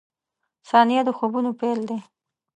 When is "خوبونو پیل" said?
1.17-1.79